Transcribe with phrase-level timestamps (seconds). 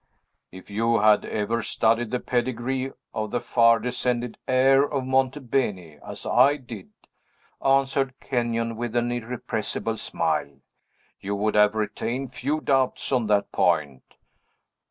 [0.51, 5.99] "If you had ever studied the pedigree of the far descended heir of Monte Beni,
[6.03, 6.89] as I did,"
[7.63, 10.61] answered Kenyon, with an irrepressible smile,
[11.19, 14.15] "you would have retained few doubts on that point.